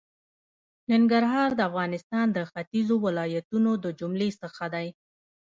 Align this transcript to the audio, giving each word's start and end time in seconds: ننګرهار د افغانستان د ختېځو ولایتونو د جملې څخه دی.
ننګرهار 0.91 1.49
د 1.55 1.61
افغانستان 1.69 2.25
د 2.33 2.37
ختېځو 2.51 2.95
ولایتونو 3.05 3.71
د 3.83 3.85
جملې 3.99 4.29
څخه 4.41 4.65
دی. 4.73 4.87